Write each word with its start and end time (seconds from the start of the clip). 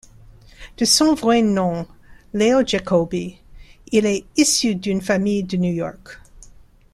De 0.77 0.83
son 0.85 1.13
vrai 1.13 1.43
nom 1.43 1.85
Leo 2.33 2.63
Jacoby, 2.65 3.37
il 3.91 4.07
est 4.07 4.25
issu 4.35 4.73
d'une 4.73 4.99
famille 4.99 5.43
de 5.43 5.57
New 5.57 5.71
York. 5.71 6.17